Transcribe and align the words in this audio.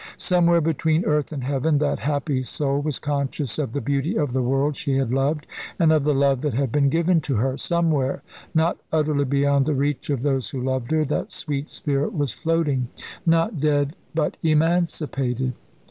Somewhere 0.17 0.61
between 0.61 1.05
earth 1.05 1.31
and 1.31 1.43
heaven 1.43 1.77
that 1.77 1.99
happy 1.99 2.41
soul 2.41 2.81
was 2.81 2.97
conscious 2.97 3.59
of 3.59 3.71
the 3.71 3.81
beauty 3.81 4.17
of 4.17 4.33
the 4.33 4.41
world 4.41 4.75
she 4.75 4.95
had 4.97 5.13
loved, 5.13 5.45
and 5.77 5.91
of 5.93 6.05
the 6.05 6.13
love 6.15 6.41
that 6.41 6.55
had 6.55 6.71
been 6.71 6.89
given 6.89 7.21
to 7.21 7.35
her 7.35 7.55
somewhere, 7.55 8.23
not 8.55 8.79
utterly 8.91 9.25
beyond 9.25 9.67
the 9.67 9.75
reach 9.75 10.09
of 10.09 10.23
those 10.23 10.49
who 10.49 10.59
loved 10.59 10.89
her, 10.89 11.05
that 11.05 11.29
sweet 11.29 11.69
spirit 11.69 12.13
was 12.13 12.31
floating 12.31 12.87
not 13.27 13.59
dead, 13.61 13.93
but 14.15 14.37
emancipated. 14.41 15.53